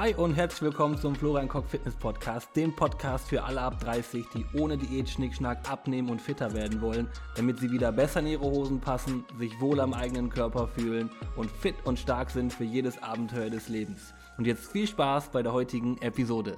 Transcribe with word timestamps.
Hi 0.00 0.14
und 0.14 0.32
herzlich 0.34 0.62
willkommen 0.62 0.96
zum 0.96 1.14
Florian 1.14 1.46
Koch 1.46 1.66
Fitness 1.66 1.94
Podcast, 1.94 2.48
dem 2.56 2.74
Podcast 2.74 3.28
für 3.28 3.44
alle 3.44 3.60
ab 3.60 3.80
30, 3.80 4.24
die 4.34 4.46
ohne 4.58 4.78
Diät 4.78 5.10
Schnickschnack 5.10 5.70
abnehmen 5.70 6.08
und 6.08 6.22
fitter 6.22 6.54
werden 6.54 6.80
wollen, 6.80 7.06
damit 7.36 7.58
sie 7.58 7.70
wieder 7.70 7.92
besser 7.92 8.20
in 8.20 8.28
ihre 8.28 8.46
Hosen 8.46 8.80
passen, 8.80 9.26
sich 9.38 9.60
wohl 9.60 9.78
am 9.78 9.92
eigenen 9.92 10.30
Körper 10.30 10.68
fühlen 10.68 11.10
und 11.36 11.50
fit 11.50 11.74
und 11.84 11.98
stark 11.98 12.30
sind 12.30 12.50
für 12.50 12.64
jedes 12.64 13.02
Abenteuer 13.02 13.50
des 13.50 13.68
Lebens. 13.68 14.14
Und 14.38 14.46
jetzt 14.46 14.72
viel 14.72 14.86
Spaß 14.86 15.32
bei 15.32 15.42
der 15.42 15.52
heutigen 15.52 15.98
Episode. 15.98 16.56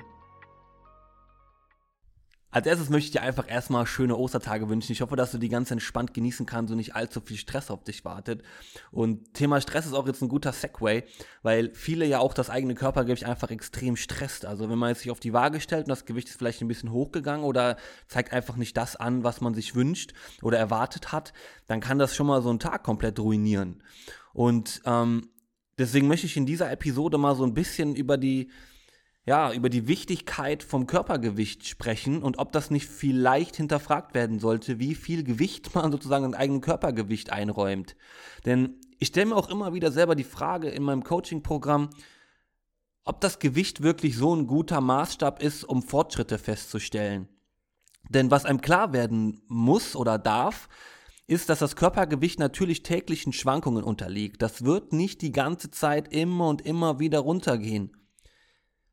Als 2.53 2.67
erstes 2.67 2.91
möchte 2.91 3.07
ich 3.07 3.13
dir 3.13 3.23
einfach 3.23 3.49
erstmal 3.49 3.87
schöne 3.87 4.15
Ostertage 4.15 4.69
wünschen. 4.69 4.93
Ich 4.93 5.01
hoffe, 5.01 5.17
dass 5.17 5.33
du 5.33 5.39
die 5.39 5.49
ganz 5.49 5.71
entspannt 5.71 6.13
genießen 6.13 6.45
kannst 6.45 6.71
und 6.71 6.77
nicht 6.77 6.95
allzu 6.95 7.23
viel 7.23 7.39
Stress 7.39 7.71
auf 7.71 7.83
dich 7.83 8.05
wartet. 8.05 8.43
Und 8.91 9.33
Thema 9.33 9.59
Stress 9.63 9.87
ist 9.87 9.95
auch 9.95 10.07
jetzt 10.07 10.21
ein 10.21 10.29
guter 10.29 10.53
Segway, 10.53 11.05
weil 11.43 11.71
viele 11.73 12.05
ja 12.05 12.19
auch 12.19 12.35
das 12.35 12.51
eigene 12.51 12.75
Körpergewicht 12.75 13.25
einfach 13.25 13.51
extrem 13.51 13.97
stresst. 13.97 14.45
Also 14.45 14.69
wenn 14.69 14.79
man 14.79 14.91
jetzt 14.91 15.01
sich 15.01 15.11
auf 15.11 15.19
die 15.19 15.33
Waage 15.33 15.63
stellt 15.63 15.87
und 15.87 15.89
das 15.89 16.05
Gewicht 16.05 16.29
ist 16.29 16.37
vielleicht 16.37 16.61
ein 16.61 16.69
bisschen 16.69 16.93
hochgegangen 16.93 17.47
oder 17.47 17.79
zeigt 18.07 18.35
einfach 18.35 18.57
nicht 18.57 18.77
das 18.77 18.97
an, 18.97 19.25
was 19.25 19.41
man 19.41 19.55
sich 19.55 19.75
wünscht 19.75 20.13
oder 20.43 20.59
erwartet 20.59 21.11
hat, 21.11 21.33
dann 21.69 21.81
kann 21.81 21.99
das 21.99 22.15
schon 22.15 22.27
mal 22.27 22.43
so 22.43 22.51
einen 22.51 22.61
Tag 22.61 22.83
komplett 22.83 23.19
ruinieren. 23.19 23.83
Und 24.35 24.83
ähm, 24.85 25.31
deswegen 25.79 26.07
möchte 26.07 26.27
ich 26.27 26.37
in 26.37 26.45
dieser 26.45 26.71
Episode 26.71 27.17
mal 27.17 27.35
so 27.35 27.45
ein 27.45 27.55
bisschen 27.55 27.97
über 27.97 28.19
die 28.19 28.51
ja, 29.25 29.53
über 29.53 29.69
die 29.69 29.87
Wichtigkeit 29.87 30.65
vom 30.65 30.87
Körpergewicht 30.87 31.67
sprechen 31.67 32.23
und 32.23 32.39
ob 32.39 32.51
das 32.53 32.71
nicht 32.71 32.89
vielleicht 32.89 33.57
hinterfragt 33.57 34.15
werden 34.15 34.41
sollte, 34.41 34.81
wie 34.81 34.95
viel 34.95 35.23
Gewicht 35.23 35.75
man 35.75 35.93
sozusagen 35.93 36.25
an 36.25 36.35
eigenen 36.35 36.61
Körpergewicht 36.61 37.31
einräumt. 37.31 37.97
Denn 38.45 38.81
ich 38.99 39.09
stelle 39.09 39.27
mir 39.27 39.37
auch 39.37 39.49
immer 39.49 39.75
wieder 39.75 39.93
selber 39.93 40.17
die 40.17 40.25
Frage 40.25 40.69
in 40.69 40.83
meinem 40.83 41.05
Coaching-Programm, 41.05 41.91
ob 43.05 43.21
das 43.21 43.39
Gewicht 43.39 43.83
wirklich 43.83 44.17
so 44.17 44.35
ein 44.35 44.47
guter 44.47 44.81
Maßstab 44.81 45.43
ist, 45.43 45.65
um 45.65 45.83
Fortschritte 45.83 46.39
festzustellen. 46.39 47.29
Denn 48.09 48.31
was 48.31 48.45
einem 48.45 48.61
klar 48.61 48.93
werden 48.93 49.43
muss 49.47 49.95
oder 49.95 50.19
darf, 50.19 50.69
ist, 51.29 51.49
dass 51.49 51.61
das 51.61 51.77
Körpergewicht 51.77 52.41
natürlich 52.41 52.83
täglichen 52.83 53.33
Schwankungen 53.33 53.85
unterliegt. 53.85 54.43
Das 54.43 54.65
wird 54.65 54.93
nicht 54.93 55.23
die 55.23 55.33
ganze 55.33 55.71
Zeit 55.71 56.13
immer 56.13 56.49
und 56.49 56.63
immer 56.63 56.99
wieder 56.99 57.21
runtergehen 57.21 57.93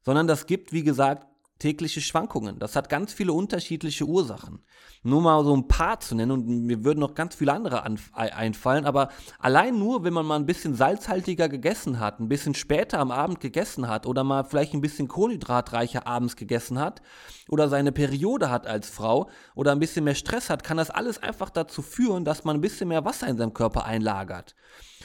sondern 0.03 0.27
das 0.27 0.45
gibt, 0.45 0.73
wie 0.73 0.83
gesagt, 0.83 1.29
tägliche 1.59 1.99
Schwankungen. 1.99 2.57
Das 2.57 2.75
hat 2.75 2.89
ganz 2.89 3.13
viele 3.13 3.33
unterschiedliche 3.33 4.05
Ursachen. 4.05 4.63
Nur 5.03 5.21
mal 5.21 5.43
so 5.43 5.55
ein 5.55 5.67
paar 5.67 5.99
zu 5.99 6.15
nennen 6.15 6.31
und 6.31 6.47
mir 6.47 6.83
würden 6.83 6.99
noch 6.99 7.15
ganz 7.15 7.35
viele 7.35 7.53
andere 7.53 7.83
einfallen, 8.15 8.85
aber 8.85 9.09
allein 9.39 9.77
nur, 9.77 10.03
wenn 10.03 10.13
man 10.13 10.25
mal 10.25 10.37
ein 10.37 10.45
bisschen 10.45 10.73
salzhaltiger 10.73 11.47
gegessen 11.47 11.99
hat, 11.99 12.19
ein 12.19 12.29
bisschen 12.29 12.55
später 12.55 12.99
am 12.99 13.11
Abend 13.11 13.39
gegessen 13.39 13.87
hat 13.87 14.05
oder 14.05 14.23
mal 14.23 14.43
vielleicht 14.43 14.73
ein 14.73 14.81
bisschen 14.81 15.07
kohlenhydratreicher 15.07 16.07
abends 16.07 16.35
gegessen 16.35 16.79
hat 16.79 17.01
oder 17.49 17.69
seine 17.69 17.91
Periode 17.91 18.49
hat 18.49 18.65
als 18.65 18.89
Frau 18.89 19.29
oder 19.53 19.71
ein 19.73 19.79
bisschen 19.79 20.05
mehr 20.05 20.15
Stress 20.15 20.49
hat, 20.49 20.63
kann 20.63 20.77
das 20.77 20.89
alles 20.89 21.21
einfach 21.21 21.49
dazu 21.49 21.81
führen, 21.81 22.25
dass 22.25 22.45
man 22.45 22.57
ein 22.57 22.61
bisschen 22.61 22.87
mehr 22.87 23.05
Wasser 23.05 23.27
in 23.27 23.37
seinem 23.37 23.53
Körper 23.53 23.85
einlagert. 23.85 24.55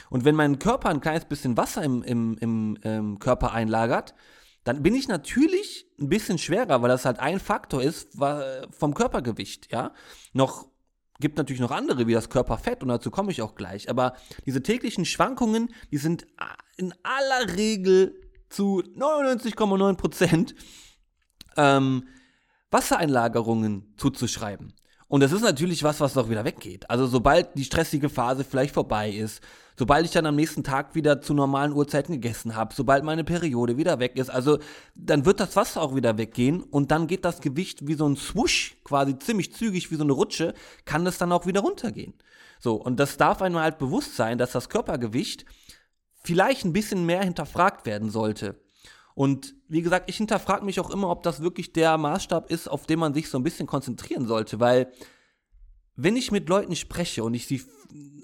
Und 0.09 0.23
wenn 0.23 0.35
mein 0.35 0.59
Körper 0.59 0.89
ein 0.89 1.01
kleines 1.01 1.25
bisschen 1.25 1.57
Wasser 1.57 1.83
im, 1.83 2.03
im, 2.03 2.37
im, 2.39 2.77
im 2.81 3.19
Körper 3.19 3.53
einlagert, 3.53 4.13
dann 4.65 4.83
bin 4.83 4.95
ich 4.95 5.07
natürlich 5.07 5.87
ein 5.99 6.09
bisschen 6.09 6.37
schwerer, 6.37 6.81
weil 6.81 6.89
das 6.89 7.05
halt 7.05 7.19
ein 7.19 7.39
Faktor 7.39 7.81
ist 7.81 8.17
vom 8.71 8.93
Körpergewicht, 8.93 9.71
ja. 9.71 9.93
Noch 10.33 10.67
gibt 11.19 11.37
natürlich 11.37 11.61
noch 11.61 11.71
andere 11.71 12.07
wie 12.07 12.13
das 12.13 12.29
Körperfett 12.29 12.81
und 12.81 12.89
dazu 12.89 13.09
komme 13.09 13.31
ich 13.31 13.41
auch 13.41 13.55
gleich, 13.55 13.89
aber 13.89 14.15
diese 14.45 14.61
täglichen 14.61 15.05
Schwankungen, 15.05 15.73
die 15.91 15.97
sind 15.97 16.27
in 16.75 16.93
aller 17.03 17.55
Regel 17.55 18.19
zu 18.49 18.81
99,9 18.81 19.95
Prozent 19.95 20.55
ähm, 21.55 22.07
Wassereinlagerungen 22.71 23.93
zuzuschreiben. 23.97 24.73
Und 25.07 25.21
das 25.21 25.31
ist 25.31 25.41
natürlich 25.41 25.83
was, 25.83 25.99
was 25.99 26.13
doch 26.13 26.29
wieder 26.29 26.45
weggeht. 26.45 26.89
Also 26.89 27.05
sobald 27.05 27.55
die 27.55 27.63
stressige 27.63 28.09
Phase 28.09 28.43
vielleicht 28.43 28.73
vorbei 28.73 29.11
ist, 29.11 29.41
sobald 29.77 30.05
ich 30.05 30.11
dann 30.11 30.25
am 30.25 30.35
nächsten 30.35 30.63
Tag 30.63 30.95
wieder 30.95 31.21
zu 31.21 31.33
normalen 31.33 31.73
Uhrzeiten 31.73 32.13
gegessen 32.13 32.55
habe, 32.55 32.73
sobald 32.73 33.03
meine 33.03 33.23
Periode 33.23 33.77
wieder 33.77 33.99
weg 33.99 34.17
ist, 34.17 34.29
also 34.29 34.57
dann 34.95 35.25
wird 35.25 35.39
das 35.39 35.55
Wasser 35.55 35.81
auch 35.81 35.95
wieder 35.95 36.17
weggehen 36.17 36.63
und 36.63 36.89
dann 36.89 37.05
geht 37.05 37.23
das 37.23 37.41
Gewicht 37.41 37.87
wie 37.87 37.93
so 37.93 38.07
ein 38.07 38.15
Swoosh, 38.15 38.77
quasi 38.83 39.17
ziemlich 39.19 39.53
zügig 39.53 39.91
wie 39.91 39.95
so 39.95 40.03
eine 40.03 40.13
Rutsche, 40.13 40.53
kann 40.85 41.05
das 41.05 41.19
dann 41.19 41.31
auch 41.31 41.45
wieder 41.45 41.61
runtergehen. 41.61 42.15
So, 42.59 42.75
und 42.75 42.99
das 42.99 43.17
darf 43.17 43.41
einem 43.41 43.59
halt 43.59 43.77
bewusst 43.77 44.15
sein, 44.15 44.39
dass 44.39 44.53
das 44.53 44.69
Körpergewicht 44.69 45.45
vielleicht 46.23 46.65
ein 46.65 46.73
bisschen 46.73 47.05
mehr 47.05 47.23
hinterfragt 47.23 47.85
werden 47.85 48.09
sollte. 48.09 48.55
Und 49.15 49.55
wie 49.69 49.81
gesagt, 49.81 50.09
ich 50.09 50.17
hinterfrage 50.17 50.65
mich 50.65 50.79
auch 50.79 50.91
immer, 50.91 51.09
ob 51.09 51.23
das 51.23 51.41
wirklich 51.41 51.71
der 51.71 51.97
Maßstab 51.97 52.51
ist, 52.51 52.67
auf 52.67 52.85
den 52.85 52.99
man 52.99 53.13
sich 53.13 53.29
so 53.29 53.39
ein 53.39 53.43
bisschen 53.43 53.65
konzentrieren 53.65 54.27
sollte, 54.27 54.59
weil 54.59 54.91
wenn 55.95 56.17
ich 56.17 56.31
mit 56.31 56.49
Leuten 56.49 56.75
spreche 56.75 57.23
und 57.23 57.33
ich, 57.33 57.47
sie, 57.47 57.63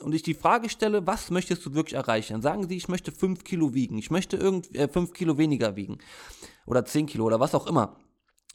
und 0.02 0.14
ich 0.14 0.22
die 0.22 0.34
Frage 0.34 0.70
stelle, 0.70 1.08
was 1.08 1.32
möchtest 1.32 1.66
du 1.66 1.74
wirklich 1.74 1.96
erreichen, 1.96 2.34
dann 2.34 2.42
sagen 2.42 2.68
sie, 2.68 2.76
ich 2.76 2.90
möchte 2.90 3.14
5 3.14 3.46
Kilo 3.46 3.74
wiegen, 3.74 3.98
ich 3.98 4.12
möchte 4.12 4.36
irgendwie 4.36 4.78
äh, 4.78 4.90
5 4.90 5.14
Kilo 5.14 5.38
weniger 5.38 5.78
wiegen 5.78 6.00
oder 6.66 6.84
10 6.84 7.06
Kilo 7.06 7.24
oder 7.24 7.40
was 7.40 7.56
auch 7.56 7.68
immer. 7.68 7.96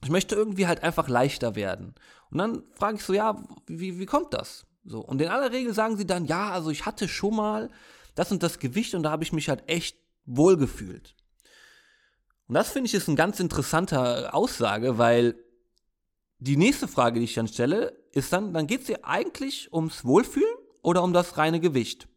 Ich 0.02 0.10
möchte 0.10 0.34
irgendwie 0.34 0.66
halt 0.66 0.82
einfach 0.82 1.08
leichter 1.08 1.56
werden. 1.56 1.94
Und 2.30 2.36
dann 2.36 2.64
frage 2.74 2.98
ich 2.98 3.04
so, 3.04 3.14
ja, 3.14 3.42
wie, 3.66 3.98
wie 3.98 4.04
kommt 4.04 4.34
das? 4.34 4.66
So, 4.84 5.00
und 5.00 5.22
in 5.22 5.28
aller 5.28 5.52
Regel 5.52 5.72
sagen 5.72 5.96
sie 5.96 6.06
dann, 6.06 6.26
ja, 6.26 6.50
also 6.50 6.68
ich 6.68 6.84
hatte 6.84 7.08
schon 7.08 7.34
mal 7.34 7.70
das 8.14 8.30
und 8.30 8.42
das 8.42 8.58
Gewicht 8.58 8.94
und 8.94 9.04
da 9.04 9.10
habe 9.10 9.24
ich 9.24 9.32
mich 9.32 9.48
halt 9.48 9.66
echt 9.68 9.96
wohl 10.26 10.58
gefühlt. 10.58 11.15
Und 12.48 12.54
das 12.54 12.70
finde 12.70 12.86
ich 12.86 12.94
ist 12.94 13.08
eine 13.08 13.16
ganz 13.16 13.40
interessante 13.40 14.32
Aussage, 14.32 14.98
weil 14.98 15.36
die 16.38 16.56
nächste 16.56 16.86
Frage, 16.86 17.18
die 17.18 17.24
ich 17.24 17.34
dann 17.34 17.48
stelle, 17.48 17.98
ist 18.12 18.32
dann, 18.32 18.52
dann 18.52 18.66
geht 18.66 18.82
es 18.82 18.86
dir 18.86 19.04
eigentlich 19.04 19.72
ums 19.72 20.04
Wohlfühlen 20.04 20.54
oder 20.82 21.02
um 21.02 21.12
das 21.12 21.38
reine 21.38 21.60
Gewicht? 21.60 22.08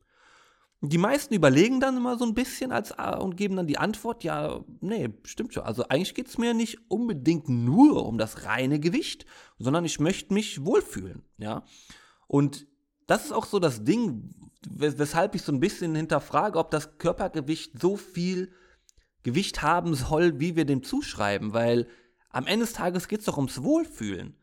Die 0.81 0.97
meisten 0.97 1.33
überlegen 1.33 1.81
dann 1.81 1.97
immer 1.97 2.17
so 2.17 2.23
ein 2.23 2.33
bisschen 2.33 2.71
als, 2.71 2.91
äh, 2.91 3.17
und 3.17 3.35
geben 3.35 3.57
dann 3.57 3.67
die 3.67 3.77
Antwort, 3.77 4.23
ja, 4.23 4.63
nee, 4.79 5.09
stimmt 5.23 5.53
schon. 5.53 5.63
Also 5.63 5.83
eigentlich 5.89 6.15
geht 6.15 6.27
es 6.27 6.37
mir 6.37 6.53
nicht 6.53 6.77
unbedingt 6.89 7.49
nur 7.49 8.05
um 8.05 8.17
das 8.17 8.45
reine 8.45 8.79
Gewicht, 8.79 9.25
sondern 9.57 9.83
ich 9.83 9.99
möchte 9.99 10.33
mich 10.33 10.63
wohlfühlen, 10.63 11.23
ja. 11.37 11.63
Und 12.27 12.67
das 13.07 13.25
ist 13.25 13.33
auch 13.33 13.45
so 13.45 13.59
das 13.59 13.83
Ding, 13.83 14.29
weshalb 14.69 15.35
ich 15.35 15.41
so 15.41 15.51
ein 15.51 15.59
bisschen 15.59 15.95
hinterfrage, 15.95 16.57
ob 16.57 16.71
das 16.71 16.97
Körpergewicht 16.97 17.79
so 17.79 17.97
viel 17.97 18.53
Gewicht 19.23 19.61
haben 19.61 19.95
soll, 19.95 20.39
wie 20.39 20.55
wir 20.55 20.65
dem 20.65 20.83
zuschreiben, 20.83 21.53
weil 21.53 21.87
am 22.29 22.47
Ende 22.47 22.65
des 22.65 22.73
Tages 22.73 23.07
geht 23.07 23.19
es 23.19 23.25
doch 23.25 23.37
ums 23.37 23.63
Wohlfühlen. 23.63 24.37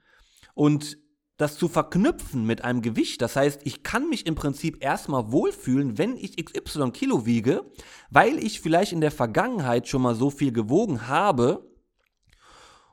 Und 0.55 0.99
das 1.37 1.59
zu 1.59 1.69
verknüpfen 1.69 2.47
mit 2.47 2.65
einem 2.65 2.81
Gewicht, 2.81 3.21
das 3.21 3.37
heißt, 3.37 3.61
ich 3.65 3.83
kann 3.83 4.09
mich 4.09 4.27
im 4.27 4.35
Prinzip 4.35 4.83
erstmal 4.83 5.33
wohlfühlen, 5.33 5.99
wenn 5.99 6.17
ich 6.17 6.43
XY 6.43 6.93
Kilo 6.93 7.27
wiege, 7.27 7.71
weil 8.11 8.39
ich 8.39 8.61
vielleicht 8.61 8.93
in 8.93 9.03
der 9.03 9.11
Vergangenheit 9.11 9.87
schon 9.87 10.03
mal 10.03 10.15
so 10.15 10.31
viel 10.31 10.51
gewogen 10.51 11.09
habe 11.09 11.71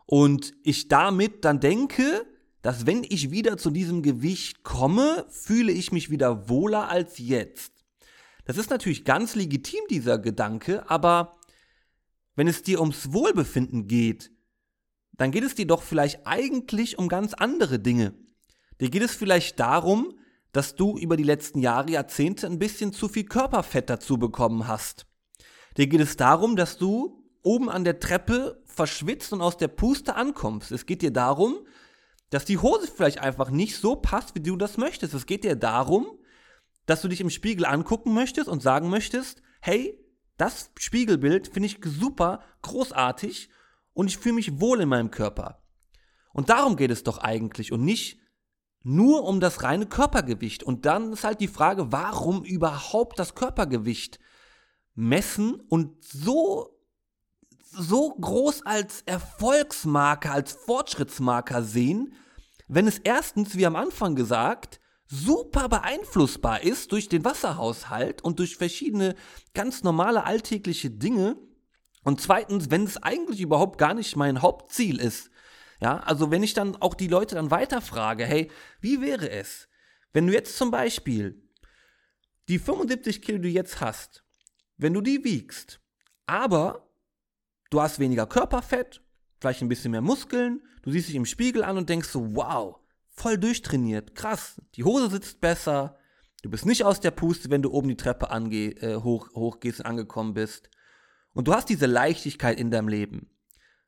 und 0.05 0.53
ich 0.63 0.89
damit 0.89 1.45
dann 1.45 1.61
denke, 1.61 2.25
dass 2.61 2.85
wenn 2.85 3.03
ich 3.03 3.31
wieder 3.31 3.57
zu 3.57 3.71
diesem 3.71 4.01
Gewicht 4.03 4.63
komme, 4.63 5.25
fühle 5.29 5.71
ich 5.71 5.91
mich 5.91 6.09
wieder 6.09 6.49
wohler 6.49 6.89
als 6.89 7.17
jetzt. 7.19 7.71
Das 8.45 8.57
ist 8.57 8.69
natürlich 8.69 9.05
ganz 9.05 9.35
legitim, 9.35 9.79
dieser 9.89 10.17
Gedanke, 10.17 10.89
aber 10.89 11.37
wenn 12.35 12.47
es 12.47 12.63
dir 12.63 12.79
ums 12.79 13.13
Wohlbefinden 13.13 13.87
geht, 13.87 14.31
dann 15.13 15.31
geht 15.31 15.43
es 15.43 15.55
dir 15.55 15.67
doch 15.67 15.83
vielleicht 15.83 16.25
eigentlich 16.25 16.97
um 16.97 17.07
ganz 17.07 17.33
andere 17.33 17.79
Dinge. 17.79 18.13
Dir 18.81 18.89
geht 18.89 19.03
es 19.03 19.13
vielleicht 19.13 19.59
darum, 19.59 20.17
dass 20.51 20.75
du 20.75 20.97
über 20.97 21.17
die 21.17 21.23
letzten 21.23 21.59
Jahre, 21.59 21.91
Jahrzehnte 21.91 22.47
ein 22.47 22.59
bisschen 22.59 22.93
zu 22.93 23.07
viel 23.07 23.25
Körperfett 23.25 23.89
dazu 23.89 24.17
bekommen 24.17 24.67
hast. 24.67 25.05
Dir 25.77 25.87
geht 25.87 26.01
es 26.01 26.15
darum, 26.15 26.55
dass 26.55 26.77
du 26.77 27.23
oben 27.41 27.69
an 27.69 27.83
der 27.83 27.99
Treppe 27.99 28.61
verschwitzt 28.65 29.33
und 29.33 29.41
aus 29.41 29.57
der 29.57 29.67
Puste 29.67 30.15
ankommst. 30.15 30.71
Es 30.71 30.85
geht 30.85 31.01
dir 31.01 31.11
darum, 31.11 31.59
dass 32.29 32.45
die 32.45 32.57
Hose 32.57 32.87
vielleicht 32.87 33.19
einfach 33.19 33.49
nicht 33.49 33.77
so 33.77 33.95
passt, 33.95 34.35
wie 34.35 34.39
du 34.39 34.55
das 34.55 34.77
möchtest. 34.77 35.13
Es 35.13 35.25
geht 35.25 35.43
dir 35.43 35.55
darum, 35.55 36.07
dass 36.85 37.01
du 37.01 37.07
dich 37.07 37.21
im 37.21 37.29
Spiegel 37.29 37.65
angucken 37.65 38.13
möchtest 38.13 38.47
und 38.47 38.61
sagen 38.61 38.89
möchtest, 38.89 39.41
hey, 39.61 39.99
das 40.37 40.71
Spiegelbild 40.77 41.47
finde 41.47 41.67
ich 41.67 41.79
super, 41.83 42.41
großartig 42.61 43.49
und 43.93 44.07
ich 44.07 44.17
fühle 44.17 44.35
mich 44.35 44.59
wohl 44.59 44.81
in 44.81 44.89
meinem 44.89 45.11
Körper. 45.11 45.63
Und 46.33 46.49
darum 46.49 46.75
geht 46.75 46.91
es 46.91 47.03
doch 47.03 47.19
eigentlich 47.19 47.71
und 47.71 47.83
nicht 47.83 48.19
nur 48.83 49.23
um 49.23 49.39
das 49.39 49.63
reine 49.63 49.85
Körpergewicht. 49.85 50.63
Und 50.63 50.85
dann 50.85 51.13
ist 51.13 51.23
halt 51.23 51.39
die 51.39 51.47
Frage, 51.47 51.91
warum 51.91 52.43
überhaupt 52.43 53.17
das 53.17 53.35
Körpergewicht 53.35 54.19
messen 54.95 55.59
und 55.69 56.03
so, 56.03 56.79
so 57.71 58.13
groß 58.15 58.65
als 58.65 59.01
Erfolgsmarker, 59.03 60.31
als 60.31 60.53
Fortschrittsmarker 60.53 61.63
sehen, 61.63 62.13
wenn 62.67 62.87
es 62.87 62.99
erstens, 62.99 63.55
wie 63.55 63.65
am 63.65 63.75
Anfang 63.75 64.15
gesagt, 64.15 64.79
super 65.13 65.69
beeinflussbar 65.69 66.63
ist 66.63 66.91
durch 66.91 67.07
den 67.07 67.23
Wasserhaushalt 67.23 68.23
und 68.23 68.39
durch 68.39 68.57
verschiedene 68.57 69.13
ganz 69.53 69.83
normale 69.83 70.23
alltägliche 70.23 70.89
Dinge, 70.89 71.37
Und 72.05 72.19
zweitens, 72.19 72.69
wenn 72.69 72.83
es 72.83 73.01
eigentlich 73.01 73.39
überhaupt 73.39 73.77
gar 73.77 73.93
nicht 73.93 74.17
mein 74.17 74.41
Hauptziel 74.41 74.99
ist, 74.99 75.29
ja, 75.79 75.99
also 75.99 76.31
wenn 76.31 76.43
ich 76.43 76.53
dann 76.53 76.75
auch 76.75 76.95
die 76.95 77.07
Leute 77.07 77.35
dann 77.35 77.51
weiterfrage, 77.51 78.25
hey, 78.25 78.51
wie 78.81 78.99
wäre 79.01 79.29
es, 79.29 79.69
wenn 80.11 80.27
du 80.27 80.33
jetzt 80.33 80.57
zum 80.57 80.69
Beispiel 80.69 81.41
die 82.49 82.59
75 82.59 83.21
Kilo, 83.21 83.37
die 83.37 83.49
du 83.49 83.53
jetzt 83.53 83.79
hast, 83.79 84.25
wenn 84.75 84.93
du 84.93 85.01
die 85.01 85.23
wiegst, 85.23 85.79
aber 86.25 86.89
du 87.69 87.81
hast 87.81 87.99
weniger 87.99 88.27
Körperfett, 88.27 89.01
vielleicht 89.39 89.61
ein 89.61 89.69
bisschen 89.69 89.91
mehr 89.91 90.01
Muskeln, 90.01 90.61
du 90.81 90.91
siehst 90.91 91.07
dich 91.07 91.15
im 91.15 91.25
Spiegel 91.25 91.63
an 91.63 91.77
und 91.77 91.87
denkst 91.87 92.09
so, 92.09 92.35
wow, 92.35 92.82
voll 93.13 93.37
durchtrainiert, 93.37 94.15
krass, 94.15 94.61
die 94.75 94.83
Hose 94.83 95.09
sitzt 95.09 95.39
besser, 95.39 95.97
du 96.41 96.49
bist 96.49 96.65
nicht 96.65 96.83
aus 96.83 96.99
der 96.99 97.11
Puste, 97.11 97.49
wenn 97.49 97.61
du 97.61 97.71
oben 97.71 97.87
die 97.87 97.97
Treppe 97.97 98.29
ange 98.31 98.75
äh, 98.81 98.97
hoch, 98.97 99.29
hochgehst 99.33 99.79
und 99.79 99.85
angekommen 99.85 100.33
bist. 100.33 100.69
Und 101.33 101.47
du 101.47 101.53
hast 101.53 101.69
diese 101.69 101.85
Leichtigkeit 101.85 102.59
in 102.59 102.69
deinem 102.69 102.87
Leben. 102.87 103.29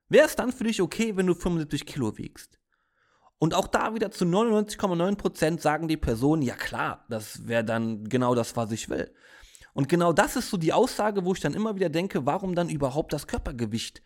Wäre 0.07 0.25
es 0.25 0.35
dann 0.35 0.51
für 0.51 0.63
dich 0.63 0.81
okay, 0.81 1.15
wenn 1.15 1.27
du 1.27 1.35
75 1.35 1.85
Kilo 1.85 2.17
wiegst? 2.17 2.59
Und 3.37 3.53
auch 3.53 3.67
da 3.67 3.93
wieder 3.93 4.11
zu 4.11 4.25
99,9% 4.25 5.59
sagen 5.59 5.87
die 5.87 5.97
Personen, 5.97 6.41
ja 6.41 6.55
klar, 6.55 7.05
das 7.09 7.47
wäre 7.47 7.65
dann 7.65 8.05
genau 8.05 8.33
das, 8.33 8.55
was 8.55 8.71
ich 8.71 8.89
will. 8.89 9.13
Und 9.73 9.89
genau 9.89 10.13
das 10.13 10.37
ist 10.37 10.49
so 10.49 10.57
die 10.57 10.71
Aussage, 10.71 11.25
wo 11.25 11.33
ich 11.33 11.41
dann 11.41 11.53
immer 11.53 11.75
wieder 11.75 11.89
denke, 11.89 12.25
warum 12.25 12.55
dann 12.55 12.69
überhaupt 12.69 13.11
das 13.11 13.27
Körpergewicht 13.27 14.01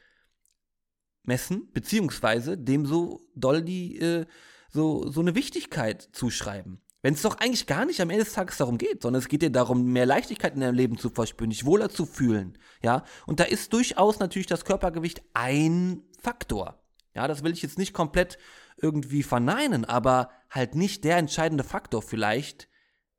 messen, 1.24 1.71
beziehungsweise 1.71 2.57
dem 2.57 2.86
so 2.86 3.21
doll 3.36 3.62
die, 3.62 4.00
äh, 4.00 4.25
so, 4.69 5.10
so 5.10 5.21
eine 5.21 5.36
Wichtigkeit 5.36 6.10
zuschreiben. 6.13 6.81
Wenn 7.01 7.13
es 7.13 7.21
doch 7.21 7.38
eigentlich 7.39 7.66
gar 7.66 7.86
nicht 7.86 8.01
am 8.01 8.10
Ende 8.10 8.25
des 8.25 8.33
Tages 8.33 8.57
darum 8.57 8.77
geht, 8.77 9.04
sondern 9.04 9.21
es 9.21 9.30
geht 9.30 9.42
dir 9.42 9.50
darum, 9.50 9.86
mehr 9.86 10.06
Leichtigkeit 10.06 10.54
in 10.54 10.62
deinem 10.62 10.75
Leben 10.75 10.98
zu 10.98 11.10
verspüren, 11.10 11.50
dich 11.50 11.66
wohler 11.66 11.89
zu 11.89 12.06
fühlen, 12.06 12.57
ja. 12.83 13.04
Und 13.25 13.39
da 13.39 13.45
ist 13.45 13.71
durchaus 13.71 14.19
natürlich 14.19 14.48
das 14.48 14.66
Körpergewicht 14.66 15.21
ein 15.33 16.04
Faktor. 16.21 16.83
Ja, 17.16 17.27
das 17.27 17.44
will 17.44 17.54
ich 17.54 17.62
jetzt 17.62 17.77
nicht 17.77 17.94
komplett 17.94 18.38
irgendwie 18.77 19.24
verneinen, 19.24 19.86
aber 19.86 20.30
halt 20.50 20.75
nicht 20.75 21.04
der 21.04 21.18
entscheidende 21.18 21.63
Faktor 21.63 22.01
vielleicht, 22.01 22.68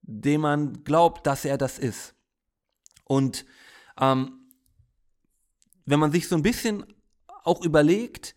den 0.02 0.42
man 0.42 0.84
glaubt, 0.84 1.26
dass 1.26 1.44
er 1.44 1.58
das 1.58 1.78
ist. 1.78 2.14
Und 3.04 3.44
ähm, 3.98 4.46
wenn 5.86 6.00
man 6.00 6.12
sich 6.12 6.28
so 6.28 6.36
ein 6.36 6.42
bisschen 6.42 6.84
auch 7.42 7.64
überlegt, 7.64 8.34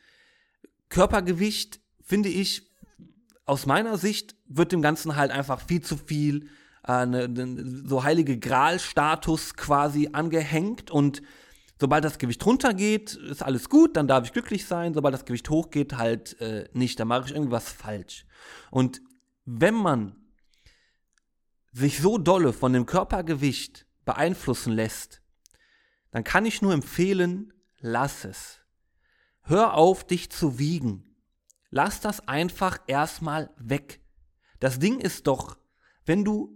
Körpergewicht, 0.89 1.81
finde 2.01 2.29
ich, 2.29 2.72
aus 3.45 3.65
meiner 3.65 3.97
Sicht 3.97 4.35
wird 4.47 4.71
dem 4.71 4.81
Ganzen 4.81 5.15
halt 5.15 5.31
einfach 5.31 5.61
viel 5.61 5.81
zu 5.81 5.97
viel 5.97 6.49
äh, 6.87 7.05
ne, 7.05 7.27
ne, 7.27 7.83
so 7.85 8.03
heilige 8.03 8.37
Gral-Status 8.37 9.55
quasi 9.55 10.09
angehängt 10.13 10.91
und 10.91 11.21
sobald 11.79 12.03
das 12.03 12.17
Gewicht 12.17 12.45
runtergeht, 12.45 13.15
ist 13.15 13.43
alles 13.43 13.69
gut, 13.69 13.97
dann 13.97 14.07
darf 14.07 14.25
ich 14.25 14.33
glücklich 14.33 14.65
sein. 14.65 14.93
Sobald 14.93 15.13
das 15.13 15.25
Gewicht 15.25 15.49
hochgeht, 15.49 15.97
halt 15.97 16.39
äh, 16.39 16.69
nicht, 16.73 16.99
dann 16.99 17.07
mache 17.07 17.25
ich 17.27 17.33
irgendwas 17.33 17.69
falsch. 17.69 18.25
Und 18.71 19.01
wenn 19.45 19.75
man 19.75 20.15
sich 21.71 21.99
so 21.99 22.17
dolle 22.17 22.53
von 22.53 22.71
dem 22.71 22.85
Körpergewicht 22.85 23.85
beeinflussen 24.05 24.73
lässt, 24.73 25.21
dann 26.11 26.23
kann 26.23 26.45
ich 26.45 26.61
nur 26.61 26.73
empfehlen, 26.73 27.51
lass 27.79 28.23
es. 28.23 28.59
Hör 29.41 29.73
auf, 29.73 30.05
dich 30.05 30.31
zu 30.31 30.59
wiegen. 30.59 31.12
Lass 31.75 32.01
das 32.01 32.27
einfach 32.27 32.77
erstmal 32.85 33.49
weg. 33.57 33.99
Das 34.59 34.77
Ding 34.77 34.99
ist 34.99 35.25
doch, 35.25 35.57
wenn 36.05 36.23
du 36.23 36.55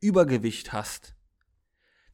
Übergewicht 0.00 0.72
hast, 0.72 1.14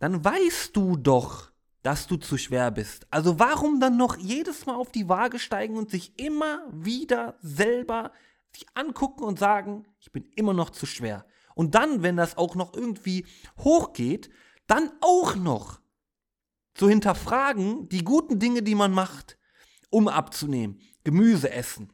dann 0.01 0.25
weißt 0.25 0.75
du 0.75 0.97
doch, 0.97 1.53
dass 1.83 2.09
du 2.09 2.17
zu 2.17 2.37
schwer 2.37 2.73
bist. 2.73 3.07
Also 3.12 3.39
warum 3.39 3.79
dann 3.79 3.97
noch 3.97 4.17
jedes 4.17 4.67
Mal 4.67 4.75
auf 4.75 4.91
die 4.91 5.09
Waage 5.09 5.39
steigen 5.39 5.77
und 5.77 5.93
sich 5.93 6.19
immer 6.19 6.65
wieder 6.73 7.37
selber 7.43 8.11
sich 8.53 8.67
angucken 8.75 9.23
und 9.23 9.39
sagen, 9.39 9.87
ich 10.01 10.11
bin 10.11 10.25
immer 10.35 10.53
noch 10.53 10.71
zu 10.71 10.87
schwer. 10.87 11.25
Und 11.55 11.77
dann, 11.77 12.03
wenn 12.03 12.17
das 12.17 12.37
auch 12.37 12.57
noch 12.57 12.75
irgendwie 12.75 13.25
hochgeht, 13.57 14.31
dann 14.67 14.91
auch 15.01 15.37
noch 15.37 15.81
zu 16.75 16.89
hinterfragen 16.89 17.89
die 17.89 18.03
guten 18.03 18.41
Dinge, 18.41 18.65
die 18.65 18.75
man 18.75 18.91
macht, 18.91 19.39
um 19.91 20.09
abzunehmen. 20.09 20.81
Gemüse 21.05 21.53
essen, 21.53 21.93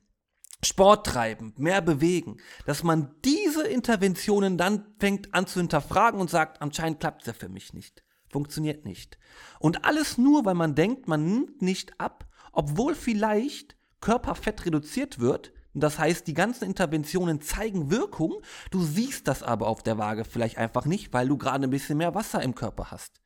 Sport 0.65 1.07
treiben, 1.07 1.55
mehr 1.57 1.81
bewegen, 1.81 2.39
dass 2.65 2.83
man 2.83 3.15
diese 3.25 3.67
Interventionen 3.67 4.57
dann 4.57 4.87
fängt 4.99 5.35
an 5.35 5.47
zu 5.47 5.61
hinterfragen 5.61 6.21
und 6.21 6.31
sagt, 6.31 6.63
anscheinend 6.63 7.01
klappt 7.01 7.23
es 7.23 7.27
ja 7.27 7.33
für 7.35 7.49
mich 7.49 7.73
nicht. 7.75 8.03
Funktioniert 8.31 8.85
nicht. 8.85 9.19
Und 9.61 9.85
alles 9.85 10.19
nur, 10.19 10.45
weil 10.45 10.55
man 10.55 10.75
denkt, 10.75 11.09
man 11.09 11.25
nimmt 11.25 11.63
nicht 11.63 12.01
ab, 12.01 12.27
obwohl 12.53 12.95
vielleicht 12.95 13.77
Körperfett 14.01 14.67
reduziert 14.67 15.21
wird. 15.21 15.53
Das 15.75 15.99
heißt, 15.99 16.27
die 16.27 16.35
ganzen 16.35 16.65
Interventionen 16.65 17.43
zeigen 17.43 17.91
Wirkung. 17.91 18.41
Du 18.71 18.83
siehst 18.83 19.29
das 19.29 19.43
aber 19.43 19.69
auf 19.69 19.83
der 19.83 19.99
Waage 19.99 20.25
vielleicht 20.25 20.57
einfach 20.57 20.87
nicht, 20.87 21.13
weil 21.13 21.29
du 21.29 21.37
gerade 21.37 21.65
ein 21.65 21.71
bisschen 21.71 21.99
mehr 21.99 22.15
Wasser 22.15 22.43
im 22.43 22.55
Körper 22.55 22.91
hast. 22.91 23.21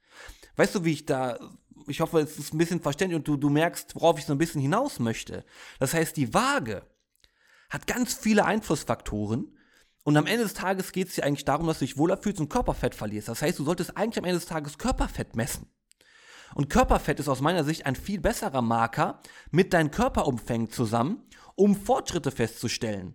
Weißt 0.57 0.75
du, 0.75 0.85
wie 0.85 0.93
ich 0.93 1.07
da 1.07 1.39
ich 1.87 2.01
hoffe, 2.01 2.21
es 2.21 2.39
ist 2.39 2.55
ein 2.55 2.59
bisschen 2.59 2.81
verständlich 2.81 3.17
und 3.17 3.27
du, 3.27 3.37
du 3.37 3.49
merkst, 3.49 3.95
worauf 3.95 4.19
ich 4.19 4.27
so 4.27 4.33
ein 4.33 4.39
bisschen 4.39 4.61
hinaus 4.61 4.99
möchte. 4.99 5.45
Das 5.79 5.95
heißt, 5.95 6.17
die 6.17 6.33
Waage 6.35 6.83
hat 7.71 7.87
ganz 7.87 8.15
viele 8.15 8.45
Einflussfaktoren. 8.45 9.57
Und 10.03 10.17
am 10.17 10.27
Ende 10.27 10.43
des 10.43 10.55
Tages 10.55 10.93
geht 10.93 11.09
es 11.09 11.15
dir 11.15 11.25
eigentlich 11.25 11.45
darum, 11.45 11.67
dass 11.67 11.79
du 11.79 11.85
dich 11.85 11.97
wohler 11.97 12.17
fühlst 12.17 12.41
und 12.41 12.49
Körperfett 12.49 12.95
verlierst. 12.95 13.29
Das 13.29 13.43
heißt, 13.43 13.59
du 13.59 13.65
solltest 13.65 13.97
eigentlich 13.97 14.19
am 14.19 14.25
Ende 14.25 14.39
des 14.39 14.49
Tages 14.49 14.79
Körperfett 14.79 15.37
messen. 15.37 15.67
Und 16.55 16.69
Körperfett 16.69 17.21
ist 17.21 17.29
aus 17.29 17.41
meiner 17.41 17.65
Sicht 17.65 17.87
ein 17.87 17.95
viel 17.95 18.21
besserer 18.21 18.63
Marker 18.63 19.21
mit 19.51 19.73
deinen 19.73 19.91
Körperumfängen 19.91 20.71
zusammen, 20.71 21.23
um 21.55 21.77
Fortschritte 21.77 22.31
festzustellen. 22.31 23.15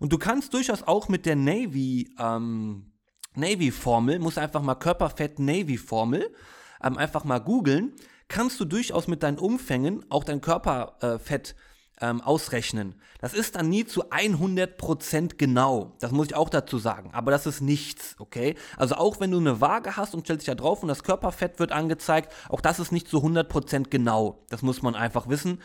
Und 0.00 0.12
du 0.12 0.18
kannst 0.18 0.54
durchaus 0.54 0.82
auch 0.82 1.08
mit 1.08 1.24
der 1.26 1.36
Navy, 1.36 2.12
ähm, 2.18 2.92
Navy-Formel, 3.36 4.18
musst 4.18 4.38
einfach 4.38 4.62
mal 4.62 4.74
Körperfett-Navy-Formel, 4.74 6.34
ähm, 6.82 6.98
einfach 6.98 7.24
mal 7.24 7.38
googeln, 7.38 7.94
kannst 8.28 8.58
du 8.58 8.64
durchaus 8.64 9.06
mit 9.06 9.22
deinen 9.22 9.38
Umfängen 9.38 10.04
auch 10.10 10.24
dein 10.24 10.40
Körperfett 10.40 11.50
äh, 11.50 11.54
ähm, 12.00 12.20
ausrechnen. 12.20 12.94
Das 13.20 13.32
ist 13.32 13.56
dann 13.56 13.68
nie 13.68 13.84
zu 13.84 14.10
100% 14.10 15.36
genau. 15.36 15.94
Das 16.00 16.12
muss 16.12 16.26
ich 16.26 16.34
auch 16.34 16.48
dazu 16.48 16.78
sagen. 16.78 17.10
Aber 17.12 17.30
das 17.30 17.46
ist 17.46 17.60
nichts, 17.60 18.16
okay? 18.18 18.56
Also 18.76 18.96
auch 18.96 19.20
wenn 19.20 19.30
du 19.30 19.38
eine 19.38 19.60
Waage 19.60 19.96
hast 19.96 20.14
und 20.14 20.24
stellst 20.24 20.46
dich 20.46 20.52
da 20.52 20.60
drauf 20.60 20.82
und 20.82 20.88
das 20.88 21.04
Körperfett 21.04 21.58
wird 21.58 21.72
angezeigt, 21.72 22.32
auch 22.48 22.60
das 22.60 22.78
ist 22.80 22.92
nicht 22.92 23.08
zu 23.08 23.18
100% 23.18 23.88
genau. 23.88 24.44
Das 24.50 24.62
muss 24.62 24.82
man 24.82 24.94
einfach 24.94 25.28
wissen. 25.28 25.60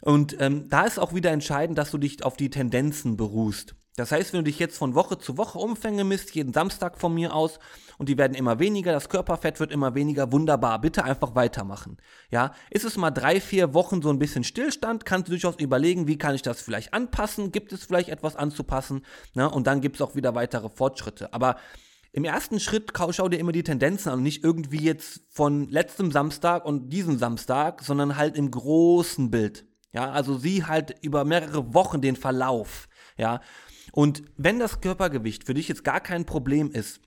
Und 0.00 0.40
ähm, 0.40 0.68
da 0.68 0.84
ist 0.84 0.98
auch 0.98 1.12
wieder 1.12 1.30
entscheidend, 1.30 1.76
dass 1.76 1.90
du 1.90 1.98
dich 1.98 2.24
auf 2.24 2.36
die 2.36 2.50
Tendenzen 2.50 3.16
beruhst. 3.16 3.74
Das 3.98 4.12
heißt, 4.12 4.32
wenn 4.32 4.40
du 4.40 4.44
dich 4.44 4.60
jetzt 4.60 4.78
von 4.78 4.94
Woche 4.94 5.18
zu 5.18 5.36
Woche 5.36 5.58
Umfänge 5.58 6.04
misst, 6.04 6.32
jeden 6.34 6.52
Samstag 6.52 6.98
von 6.98 7.12
mir 7.12 7.34
aus, 7.34 7.58
und 7.98 8.08
die 8.08 8.16
werden 8.16 8.34
immer 8.34 8.60
weniger, 8.60 8.92
das 8.92 9.08
Körperfett 9.08 9.58
wird 9.58 9.72
immer 9.72 9.96
weniger, 9.96 10.30
wunderbar, 10.30 10.80
bitte 10.80 11.02
einfach 11.02 11.34
weitermachen. 11.34 11.96
Ja, 12.30 12.52
ist 12.70 12.84
es 12.84 12.96
mal 12.96 13.10
drei, 13.10 13.40
vier 13.40 13.74
Wochen 13.74 14.00
so 14.00 14.10
ein 14.10 14.20
bisschen 14.20 14.44
Stillstand, 14.44 15.04
kannst 15.04 15.26
du 15.26 15.32
durchaus 15.32 15.56
überlegen, 15.56 16.06
wie 16.06 16.16
kann 16.16 16.36
ich 16.36 16.42
das 16.42 16.60
vielleicht 16.62 16.94
anpassen, 16.94 17.50
gibt 17.50 17.72
es 17.72 17.84
vielleicht 17.84 18.08
etwas 18.08 18.36
anzupassen, 18.36 19.04
ne? 19.34 19.50
und 19.50 19.66
dann 19.66 19.80
gibt 19.80 19.96
es 19.96 20.02
auch 20.02 20.14
wieder 20.14 20.36
weitere 20.36 20.68
Fortschritte. 20.68 21.32
Aber 21.32 21.56
im 22.12 22.24
ersten 22.24 22.60
Schritt 22.60 22.92
schau 23.10 23.28
dir 23.28 23.40
immer 23.40 23.52
die 23.52 23.64
Tendenzen 23.64 24.12
an, 24.12 24.22
nicht 24.22 24.44
irgendwie 24.44 24.84
jetzt 24.84 25.22
von 25.28 25.68
letztem 25.70 26.12
Samstag 26.12 26.64
und 26.64 26.90
diesem 26.90 27.18
Samstag, 27.18 27.82
sondern 27.82 28.16
halt 28.16 28.36
im 28.36 28.52
großen 28.52 29.32
Bild. 29.32 29.66
Ja, 29.92 30.12
also 30.12 30.38
sieh 30.38 30.62
halt 30.62 30.94
über 31.02 31.24
mehrere 31.24 31.74
Wochen 31.74 32.00
den 32.00 32.14
Verlauf. 32.14 32.88
Ja, 33.16 33.40
und 33.98 34.22
wenn 34.36 34.60
das 34.60 34.80
Körpergewicht 34.80 35.42
für 35.42 35.54
dich 35.54 35.66
jetzt 35.66 35.82
gar 35.82 35.98
kein 35.98 36.24
Problem 36.24 36.70
ist, 36.70 37.00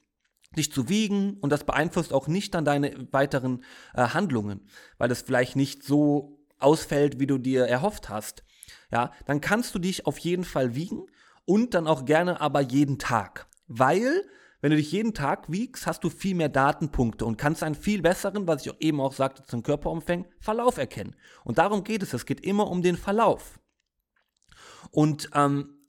dich 0.58 0.74
zu 0.74 0.90
wiegen 0.90 1.38
und 1.40 1.50
das 1.50 1.64
beeinflusst 1.64 2.12
auch 2.12 2.28
nicht 2.28 2.54
dann 2.54 2.66
deine 2.66 3.08
weiteren 3.14 3.64
äh, 3.94 4.10
Handlungen, 4.10 4.68
weil 4.98 5.10
es 5.10 5.22
vielleicht 5.22 5.56
nicht 5.56 5.84
so 5.84 6.44
ausfällt, 6.60 7.18
wie 7.18 7.28
du 7.28 7.38
dir 7.38 7.64
erhofft 7.64 8.10
hast, 8.10 8.44
ja, 8.92 9.14
dann 9.26 9.40
kannst 9.40 9.74
du 9.74 9.80
dich 9.80 10.06
auf 10.06 10.18
jeden 10.18 10.44
Fall 10.44 10.76
wiegen 10.76 11.06
und 11.46 11.76
dann 11.76 11.88
auch 11.88 12.04
gerne 12.04 12.42
aber 12.42 12.60
jeden 12.60 13.00
Tag, 13.00 13.48
weil 13.68 14.26
wenn 14.60 14.72
du 14.72 14.76
dich 14.76 14.92
jeden 14.92 15.14
Tag 15.14 15.50
wiegst, 15.50 15.88
hast 15.88 16.04
du 16.04 16.10
viel 16.10 16.36
mehr 16.36 16.50
Datenpunkte 16.50 17.24
und 17.24 17.38
kannst 17.38 17.64
einen 17.64 17.76
viel 17.76 18.02
besseren, 18.02 18.48
was 18.48 18.66
ich 18.66 18.70
auch 18.70 18.82
eben 18.82 19.00
auch 19.00 19.14
sagte 19.14 19.46
zum 19.46 19.64
Körperumfang, 19.64 20.28
Verlauf 20.42 20.78
erkennen. 20.78 21.16
Und 21.46 21.58
darum 21.58 21.86
geht 21.86 22.04
es. 22.04 22.14
Es 22.14 22.26
geht 22.26 22.42
immer 22.42 22.70
um 22.70 22.82
den 22.82 22.98
Verlauf. 22.98 23.62
Und 24.92 25.30
ähm, 25.34 25.81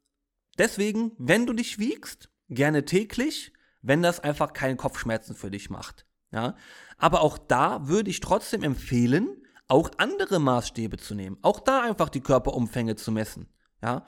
Deswegen, 0.59 1.13
wenn 1.19 1.47
du 1.47 1.53
dich 1.53 1.79
wiegst, 1.79 2.31
gerne 2.49 2.85
täglich, 2.85 3.53
wenn 3.81 4.03
das 4.03 4.21
einfach 4.21 4.53
keinen 4.53 4.77
Kopfschmerzen 4.77 5.35
für 5.35 5.51
dich 5.51 5.71
macht. 5.71 6.07
Ja? 6.31 6.57
Aber 6.99 7.23
auch 7.23 7.39
da 7.39 7.89
würde 7.89 8.11
ich 8.11 8.21
trotzdem 8.21 8.63
empfehlen, 8.63 9.43
auch 9.69 9.91
andere 9.97 10.39
Maßstäbe 10.39 10.99
zu 10.99 11.15
nehmen. 11.15 11.39
Auch 11.43 11.61
da 11.61 11.83
einfach 11.83 12.09
die 12.09 12.21
Körperumfänge 12.21 12.97
zu 12.97 13.13
messen. 13.13 13.49
Ja? 13.83 14.07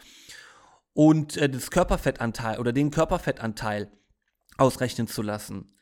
Und 0.92 1.36
äh, 1.36 1.48
das 1.48 1.70
Körperfettanteil 1.70 2.58
oder 2.58 2.72
den 2.72 2.90
Körperfettanteil 2.90 3.90
ausrechnen 4.56 5.08
zu 5.08 5.22
lassen. 5.22 5.72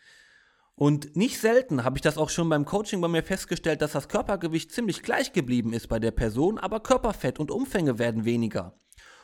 Und 0.75 1.16
nicht 1.16 1.38
selten 1.38 1.85
habe 1.85 1.99
ich 1.99 2.02
das 2.02 2.16
auch 2.16 2.31
schon 2.31 2.49
beim 2.49 2.64
Coaching 2.64 3.00
bei 3.00 3.09
mir 3.09 3.23
festgestellt, 3.23 3.83
dass 3.83 3.92
das 3.92 4.09
Körpergewicht 4.09 4.73
ziemlich 4.73 5.02
gleich 5.02 5.33
geblieben 5.33 5.73
ist 5.75 5.88
bei 5.88 5.99
der 5.99 6.12
Person, 6.12 6.59
aber 6.59 6.81
Körperfett 6.81 7.38
und 7.38 7.50
Umfänge 7.50 7.99
werden 7.99 8.25
weniger. 8.25 8.75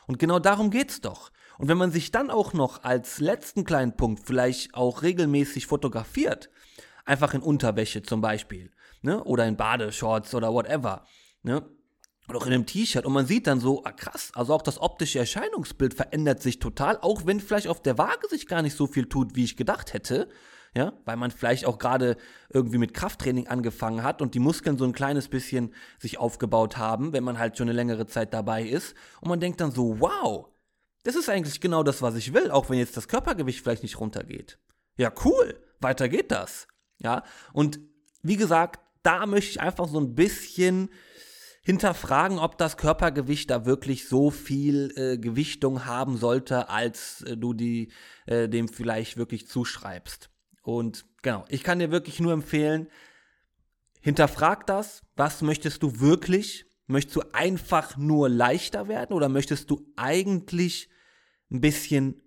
Und 0.09 0.17
genau 0.17 0.39
darum 0.39 0.71
geht's 0.71 1.01
doch. 1.01 1.29
Und 1.59 1.67
wenn 1.67 1.77
man 1.77 1.91
sich 1.91 2.09
dann 2.09 2.31
auch 2.31 2.53
noch 2.53 2.83
als 2.83 3.19
letzten 3.19 3.63
kleinen 3.63 3.95
Punkt 3.95 4.25
vielleicht 4.25 4.73
auch 4.73 5.03
regelmäßig 5.03 5.67
fotografiert, 5.67 6.49
einfach 7.05 7.35
in 7.35 7.43
Unterwäsche 7.43 8.01
zum 8.01 8.19
Beispiel, 8.19 8.71
ne? 9.03 9.23
oder 9.23 9.45
in 9.45 9.55
Badeshorts 9.55 10.33
oder 10.33 10.51
whatever, 10.51 11.05
ne? 11.43 11.63
oder 12.27 12.39
auch 12.39 12.47
in 12.47 12.53
einem 12.53 12.65
T-Shirt 12.65 13.05
und 13.05 13.13
man 13.13 13.27
sieht 13.27 13.45
dann 13.45 13.59
so, 13.59 13.83
ah, 13.83 13.91
krass, 13.91 14.31
also 14.33 14.55
auch 14.55 14.63
das 14.63 14.81
optische 14.81 15.19
Erscheinungsbild 15.19 15.93
verändert 15.93 16.41
sich 16.41 16.57
total, 16.57 16.97
auch 17.01 17.27
wenn 17.27 17.39
vielleicht 17.39 17.67
auf 17.67 17.83
der 17.83 17.99
Waage 17.99 18.27
sich 18.29 18.47
gar 18.47 18.63
nicht 18.63 18.75
so 18.75 18.87
viel 18.87 19.07
tut, 19.07 19.35
wie 19.35 19.43
ich 19.43 19.57
gedacht 19.57 19.93
hätte, 19.93 20.27
ja, 20.75 20.93
weil 21.05 21.17
man 21.17 21.31
vielleicht 21.31 21.65
auch 21.65 21.79
gerade 21.79 22.17
irgendwie 22.49 22.77
mit 22.77 22.93
Krafttraining 22.93 23.47
angefangen 23.47 24.03
hat 24.03 24.21
und 24.21 24.35
die 24.35 24.39
Muskeln 24.39 24.77
so 24.77 24.85
ein 24.85 24.93
kleines 24.93 25.27
bisschen 25.27 25.73
sich 25.99 26.19
aufgebaut 26.19 26.77
haben, 26.77 27.13
wenn 27.13 27.23
man 27.23 27.39
halt 27.39 27.57
schon 27.57 27.67
eine 27.67 27.75
längere 27.75 28.05
Zeit 28.05 28.33
dabei 28.33 28.63
ist 28.63 28.95
und 29.21 29.29
man 29.29 29.39
denkt 29.39 29.61
dann 29.61 29.71
so, 29.71 29.99
wow, 29.99 30.47
das 31.03 31.15
ist 31.15 31.29
eigentlich 31.29 31.61
genau 31.61 31.83
das, 31.83 32.01
was 32.01 32.15
ich 32.15 32.33
will, 32.33 32.51
auch 32.51 32.69
wenn 32.69 32.77
jetzt 32.77 32.97
das 32.97 33.07
Körpergewicht 33.07 33.61
vielleicht 33.61 33.83
nicht 33.83 33.99
runtergeht. 33.99 34.59
Ja, 34.97 35.11
cool, 35.23 35.59
weiter 35.79 36.09
geht 36.09 36.31
das. 36.31 36.67
Ja, 36.99 37.23
und 37.53 37.79
wie 38.21 38.35
gesagt, 38.35 38.81
da 39.03 39.25
möchte 39.25 39.51
ich 39.51 39.61
einfach 39.61 39.87
so 39.87 39.99
ein 39.99 40.13
bisschen 40.13 40.89
hinterfragen, 41.63 42.39
ob 42.39 42.57
das 42.57 42.77
Körpergewicht 42.77 43.49
da 43.49 43.65
wirklich 43.65 44.07
so 44.07 44.31
viel 44.31 44.91
äh, 44.95 45.17
Gewichtung 45.17 45.85
haben 45.85 46.17
sollte, 46.17 46.69
als 46.69 47.21
äh, 47.21 47.37
du 47.37 47.53
die, 47.53 47.91
äh, 48.25 48.49
dem 48.49 48.67
vielleicht 48.67 49.17
wirklich 49.17 49.47
zuschreibst. 49.47 50.29
Und 50.69 51.05
genau, 51.23 51.45
ich 51.49 51.63
kann 51.63 51.79
dir 51.79 51.89
wirklich 51.89 52.19
nur 52.19 52.31
empfehlen, 52.31 52.89
hinterfrag 54.01 54.67
das. 54.67 55.01
Was 55.15 55.41
möchtest 55.41 55.81
du 55.81 55.99
wirklich? 55.99 56.65
Möchtest 56.85 57.15
du 57.15 57.21
einfach 57.33 57.97
nur 57.97 58.29
leichter 58.29 58.87
werden 58.87 59.13
oder 59.13 59.29
möchtest 59.29 59.71
du 59.71 59.83
eigentlich 59.95 60.87
ein 61.49 61.59
bisschen 61.59 62.21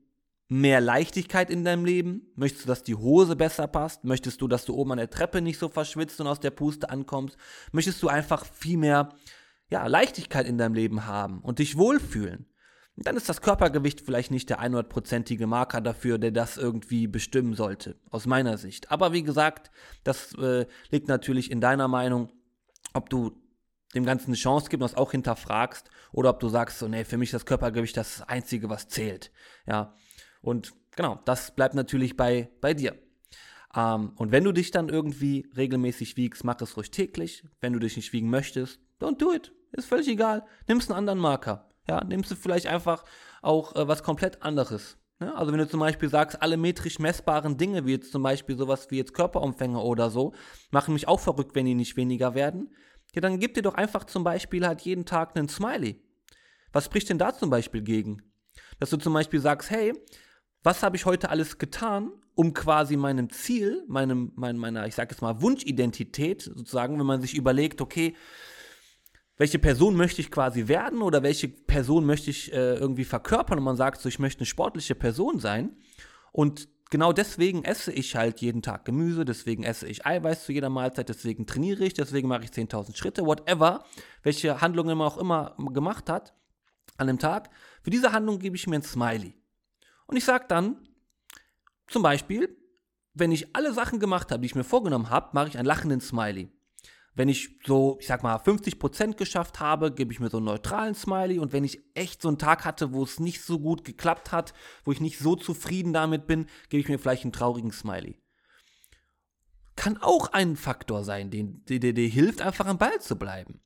mehr 0.48 0.80
Leichtigkeit 0.80 1.50
in 1.50 1.62
deinem 1.62 1.84
Leben? 1.84 2.32
Möchtest 2.34 2.64
du, 2.64 2.68
dass 2.68 2.82
die 2.82 2.96
Hose 2.96 3.36
besser 3.36 3.68
passt? 3.68 4.02
Möchtest 4.02 4.40
du, 4.40 4.48
dass 4.48 4.64
du 4.64 4.74
oben 4.74 4.90
an 4.90 4.98
der 4.98 5.10
Treppe 5.10 5.40
nicht 5.40 5.60
so 5.60 5.68
verschwitzt 5.68 6.20
und 6.20 6.26
aus 6.26 6.40
der 6.40 6.50
Puste 6.50 6.90
ankommst? 6.90 7.36
Möchtest 7.70 8.02
du 8.02 8.08
einfach 8.08 8.44
viel 8.44 8.76
mehr 8.76 9.10
ja, 9.70 9.86
Leichtigkeit 9.86 10.48
in 10.48 10.58
deinem 10.58 10.74
Leben 10.74 11.06
haben 11.06 11.42
und 11.42 11.60
dich 11.60 11.76
wohlfühlen? 11.76 12.46
Dann 12.96 13.16
ist 13.16 13.28
das 13.28 13.40
Körpergewicht 13.40 14.02
vielleicht 14.02 14.30
nicht 14.30 14.50
der 14.50 14.60
100%ige 14.60 15.46
Marker 15.46 15.80
dafür, 15.80 16.18
der 16.18 16.30
das 16.30 16.56
irgendwie 16.56 17.06
bestimmen 17.06 17.54
sollte, 17.54 17.96
aus 18.10 18.26
meiner 18.26 18.58
Sicht. 18.58 18.90
Aber 18.90 19.12
wie 19.12 19.22
gesagt, 19.22 19.70
das 20.04 20.34
äh, 20.34 20.66
liegt 20.90 21.08
natürlich 21.08 21.50
in 21.50 21.60
deiner 21.60 21.88
Meinung, 21.88 22.30
ob 22.92 23.08
du 23.08 23.32
dem 23.94 24.04
Ganzen 24.04 24.28
eine 24.28 24.36
Chance 24.36 24.68
gibst 24.68 24.82
und 24.82 24.92
das 24.92 24.96
auch 24.96 25.12
hinterfragst 25.12 25.90
oder 26.12 26.30
ob 26.30 26.40
du 26.40 26.48
sagst, 26.48 26.78
so, 26.78 26.88
nee, 26.88 27.04
für 27.04 27.16
mich 27.16 27.28
ist 27.28 27.34
das 27.34 27.46
Körpergewicht 27.46 27.96
das 27.96 28.22
Einzige, 28.22 28.68
was 28.68 28.88
zählt. 28.88 29.32
Ja, 29.66 29.94
und 30.40 30.72
genau, 30.96 31.20
das 31.24 31.54
bleibt 31.54 31.74
natürlich 31.74 32.16
bei, 32.16 32.50
bei 32.60 32.74
dir. 32.74 32.94
Ähm, 33.74 34.12
und 34.16 34.32
wenn 34.32 34.44
du 34.44 34.52
dich 34.52 34.70
dann 34.70 34.88
irgendwie 34.88 35.50
regelmäßig 35.56 36.16
wiegst, 36.16 36.44
mach 36.44 36.60
es 36.60 36.76
ruhig 36.76 36.90
täglich. 36.90 37.44
Wenn 37.60 37.72
du 37.72 37.78
dich 37.78 37.96
nicht 37.96 38.12
wiegen 38.12 38.30
möchtest, 38.30 38.80
don't 39.00 39.18
do 39.18 39.32
it. 39.32 39.52
Ist 39.72 39.88
völlig 39.88 40.08
egal. 40.08 40.44
Nimmst 40.68 40.90
einen 40.90 40.98
anderen 40.98 41.18
Marker. 41.18 41.71
Ja, 41.88 42.02
nimmst 42.04 42.30
du 42.30 42.36
vielleicht 42.36 42.66
einfach 42.66 43.04
auch 43.42 43.74
äh, 43.74 43.88
was 43.88 44.02
komplett 44.02 44.42
anderes. 44.42 44.96
Ne? 45.18 45.34
Also 45.34 45.52
wenn 45.52 45.58
du 45.58 45.68
zum 45.68 45.80
Beispiel 45.80 46.08
sagst, 46.08 46.40
alle 46.42 46.56
metrisch 46.56 46.98
messbaren 46.98 47.56
Dinge, 47.56 47.86
wie 47.86 47.92
jetzt 47.92 48.12
zum 48.12 48.22
Beispiel 48.22 48.56
sowas 48.56 48.90
wie 48.90 48.98
jetzt 48.98 49.14
Körperumfänge 49.14 49.80
oder 49.80 50.10
so, 50.10 50.32
machen 50.70 50.94
mich 50.94 51.08
auch 51.08 51.20
verrückt, 51.20 51.54
wenn 51.54 51.66
die 51.66 51.74
nicht 51.74 51.96
weniger 51.96 52.34
werden. 52.34 52.74
Ja, 53.14 53.20
dann 53.20 53.40
gib 53.40 53.54
dir 53.54 53.62
doch 53.62 53.74
einfach 53.74 54.04
zum 54.04 54.24
Beispiel 54.24 54.66
halt 54.66 54.82
jeden 54.82 55.04
Tag 55.04 55.36
einen 55.36 55.48
Smiley. 55.48 56.02
Was 56.72 56.86
spricht 56.86 57.10
denn 57.10 57.18
da 57.18 57.34
zum 57.34 57.50
Beispiel 57.50 57.82
gegen? 57.82 58.22
Dass 58.78 58.90
du 58.90 58.96
zum 58.96 59.12
Beispiel 59.12 59.40
sagst, 59.40 59.70
hey, 59.70 59.92
was 60.62 60.82
habe 60.82 60.96
ich 60.96 61.04
heute 61.04 61.28
alles 61.28 61.58
getan, 61.58 62.12
um 62.34 62.54
quasi 62.54 62.96
meinem 62.96 63.28
Ziel, 63.30 63.84
meinem, 63.88 64.32
mein, 64.36 64.56
meiner, 64.56 64.86
ich 64.86 64.94
sag 64.94 65.10
jetzt 65.10 65.20
mal, 65.20 65.42
Wunschidentität 65.42 66.42
sozusagen, 66.42 66.98
wenn 66.98 67.06
man 67.06 67.20
sich 67.20 67.34
überlegt, 67.34 67.80
okay, 67.80 68.14
welche 69.42 69.58
Person 69.58 69.96
möchte 69.96 70.20
ich 70.20 70.30
quasi 70.30 70.68
werden 70.68 71.02
oder 71.02 71.24
welche 71.24 71.48
Person 71.48 72.06
möchte 72.06 72.30
ich 72.30 72.52
äh, 72.52 72.76
irgendwie 72.76 73.04
verkörpern 73.04 73.58
und 73.58 73.64
man 73.64 73.74
sagt 73.74 74.00
so, 74.00 74.08
ich 74.08 74.20
möchte 74.20 74.38
eine 74.38 74.46
sportliche 74.46 74.94
Person 74.94 75.40
sein 75.40 75.76
und 76.30 76.68
genau 76.90 77.12
deswegen 77.12 77.64
esse 77.64 77.90
ich 77.90 78.14
halt 78.14 78.40
jeden 78.40 78.62
Tag 78.62 78.84
Gemüse, 78.84 79.24
deswegen 79.24 79.64
esse 79.64 79.88
ich 79.88 80.06
Eiweiß 80.06 80.44
zu 80.44 80.52
jeder 80.52 80.70
Mahlzeit, 80.70 81.08
deswegen 81.08 81.44
trainiere 81.44 81.84
ich, 81.84 81.92
deswegen 81.92 82.28
mache 82.28 82.44
ich 82.44 82.50
10.000 82.50 82.94
Schritte, 82.96 83.26
whatever, 83.26 83.84
welche 84.22 84.60
Handlungen 84.60 84.96
man 84.96 85.08
auch 85.08 85.18
immer 85.18 85.56
gemacht 85.72 86.08
hat 86.08 86.34
an 86.96 87.08
dem 87.08 87.18
Tag. 87.18 87.50
Für 87.82 87.90
diese 87.90 88.12
Handlung 88.12 88.38
gebe 88.38 88.54
ich 88.54 88.68
mir 88.68 88.76
ein 88.76 88.82
Smiley. 88.82 89.34
Und 90.06 90.16
ich 90.16 90.24
sage 90.24 90.44
dann 90.46 90.76
zum 91.88 92.04
Beispiel, 92.04 92.56
wenn 93.12 93.32
ich 93.32 93.56
alle 93.56 93.72
Sachen 93.72 93.98
gemacht 93.98 94.30
habe, 94.30 94.42
die 94.42 94.46
ich 94.46 94.54
mir 94.54 94.62
vorgenommen 94.62 95.10
habe, 95.10 95.30
mache 95.32 95.48
ich 95.48 95.58
einen 95.58 95.66
lachenden 95.66 96.00
Smiley. 96.00 96.52
Wenn 97.14 97.28
ich 97.28 97.58
so, 97.66 97.98
ich 98.00 98.06
sag 98.06 98.22
mal, 98.22 98.36
50% 98.36 99.16
geschafft 99.16 99.60
habe, 99.60 99.92
gebe 99.92 100.12
ich 100.12 100.20
mir 100.20 100.30
so 100.30 100.38
einen 100.38 100.46
neutralen 100.46 100.94
Smiley. 100.94 101.38
Und 101.38 101.52
wenn 101.52 101.64
ich 101.64 101.82
echt 101.94 102.22
so 102.22 102.28
einen 102.28 102.38
Tag 102.38 102.64
hatte, 102.64 102.92
wo 102.92 103.02
es 103.02 103.20
nicht 103.20 103.42
so 103.42 103.58
gut 103.58 103.84
geklappt 103.84 104.32
hat, 104.32 104.54
wo 104.84 104.92
ich 104.92 105.00
nicht 105.00 105.18
so 105.18 105.36
zufrieden 105.36 105.92
damit 105.92 106.26
bin, 106.26 106.46
gebe 106.70 106.80
ich 106.80 106.88
mir 106.88 106.98
vielleicht 106.98 107.24
einen 107.24 107.32
traurigen 107.32 107.72
Smiley. 107.72 108.18
Kann 109.76 109.98
auch 109.98 110.32
ein 110.32 110.56
Faktor 110.56 111.04
sein, 111.04 111.30
der 111.30 111.92
dir 111.92 112.08
hilft, 112.08 112.40
einfach 112.40 112.66
am 112.66 112.78
Ball 112.78 112.98
zu 113.00 113.16
bleiben. 113.16 113.60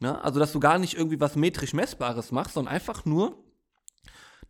Ja, 0.00 0.16
also, 0.20 0.40
dass 0.40 0.52
du 0.52 0.60
gar 0.60 0.78
nicht 0.78 0.94
irgendwie 0.94 1.20
was 1.20 1.36
metrisch 1.36 1.72
Messbares 1.72 2.32
machst, 2.32 2.54
sondern 2.54 2.74
einfach 2.74 3.04
nur 3.04 3.42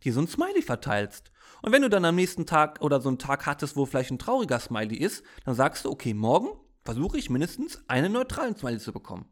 dir 0.03 0.13
so 0.13 0.21
ein 0.21 0.27
Smiley 0.27 0.61
verteilst. 0.61 1.31
Und 1.61 1.71
wenn 1.71 1.81
du 1.81 1.89
dann 1.89 2.05
am 2.05 2.15
nächsten 2.15 2.45
Tag 2.45 2.81
oder 2.81 2.99
so 2.99 3.09
einen 3.09 3.17
Tag 3.17 3.45
hattest, 3.45 3.75
wo 3.75 3.85
vielleicht 3.85 4.11
ein 4.11 4.19
trauriger 4.19 4.59
Smiley 4.59 4.97
ist, 4.97 5.23
dann 5.45 5.55
sagst 5.55 5.85
du, 5.85 5.91
okay, 5.91 6.13
morgen 6.13 6.49
versuche 6.87 7.17
ich 7.17 7.29
mindestens 7.29 7.81
einen 7.89 8.13
neutralen 8.13 8.55
Smiley 8.55 8.79
zu 8.79 8.93
bekommen. 8.93 9.25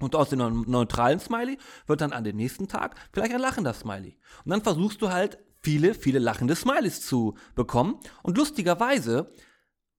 Und 0.00 0.16
aus 0.16 0.30
dem 0.30 0.64
neutralen 0.66 1.20
Smiley 1.20 1.56
wird 1.86 2.00
dann 2.00 2.12
an 2.12 2.24
dem 2.24 2.34
nächsten 2.36 2.66
Tag 2.66 2.96
vielleicht 3.12 3.32
ein 3.32 3.40
lachender 3.40 3.72
Smiley. 3.72 4.18
Und 4.44 4.50
dann 4.50 4.62
versuchst 4.62 5.00
du 5.00 5.10
halt 5.10 5.38
viele, 5.60 5.94
viele 5.94 6.18
lachende 6.18 6.56
Smileys 6.56 7.00
zu 7.06 7.36
bekommen. 7.54 8.00
Und 8.24 8.36
lustigerweise, 8.38 9.30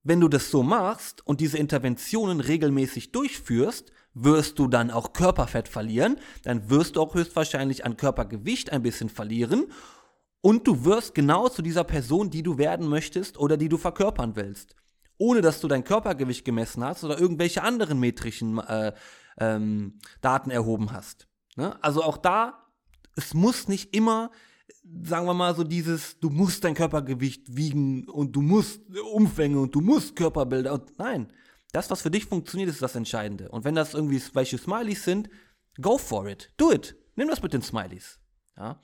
wenn 0.02 0.20
du 0.20 0.28
das 0.28 0.50
so 0.50 0.62
machst 0.62 1.26
und 1.26 1.40
diese 1.40 1.56
Interventionen 1.56 2.40
regelmäßig 2.40 3.10
durchführst, 3.10 3.90
wirst 4.12 4.58
du 4.58 4.68
dann 4.68 4.90
auch 4.90 5.14
Körperfett 5.14 5.68
verlieren, 5.68 6.18
dann 6.42 6.68
wirst 6.68 6.96
du 6.96 7.00
auch 7.00 7.14
höchstwahrscheinlich 7.14 7.86
an 7.86 7.96
Körpergewicht 7.96 8.70
ein 8.70 8.82
bisschen 8.82 9.08
verlieren 9.08 9.72
und 10.42 10.66
du 10.66 10.84
wirst 10.84 11.14
genau 11.14 11.48
zu 11.48 11.62
dieser 11.62 11.84
Person, 11.84 12.28
die 12.28 12.42
du 12.42 12.58
werden 12.58 12.86
möchtest 12.86 13.38
oder 13.38 13.56
die 13.56 13.70
du 13.70 13.78
verkörpern 13.78 14.36
willst 14.36 14.76
ohne 15.22 15.40
dass 15.40 15.60
du 15.60 15.68
dein 15.68 15.84
Körpergewicht 15.84 16.44
gemessen 16.44 16.82
hast 16.82 17.04
oder 17.04 17.16
irgendwelche 17.16 17.62
anderen 17.62 18.00
metrischen 18.00 18.58
äh, 18.58 18.92
ähm, 19.38 20.00
Daten 20.20 20.50
erhoben 20.50 20.90
hast. 20.90 21.28
Ne? 21.54 21.80
Also 21.80 22.02
auch 22.02 22.16
da, 22.16 22.66
es 23.14 23.32
muss 23.32 23.68
nicht 23.68 23.94
immer, 23.94 24.32
sagen 25.04 25.26
wir 25.26 25.34
mal 25.34 25.54
so 25.54 25.62
dieses, 25.62 26.18
du 26.18 26.28
musst 26.28 26.64
dein 26.64 26.74
Körpergewicht 26.74 27.56
wiegen 27.56 28.08
und 28.08 28.34
du 28.34 28.42
musst 28.42 28.82
Umfänge 29.12 29.60
und 29.60 29.76
du 29.76 29.80
musst 29.80 30.16
Körperbilder 30.16 30.72
und 30.72 30.98
nein, 30.98 31.32
das, 31.70 31.88
was 31.88 32.02
für 32.02 32.10
dich 32.10 32.26
funktioniert, 32.26 32.68
ist 32.68 32.82
das 32.82 32.96
Entscheidende. 32.96 33.48
Und 33.48 33.64
wenn 33.64 33.76
das 33.76 33.94
irgendwie 33.94 34.20
welche 34.32 34.58
Smileys 34.58 35.04
sind, 35.04 35.30
go 35.80 35.98
for 35.98 36.26
it, 36.26 36.52
do 36.56 36.72
it, 36.72 36.96
nimm 37.14 37.28
das 37.28 37.40
mit 37.42 37.52
den 37.52 37.62
Smileys. 37.62 38.18
Ja? 38.56 38.80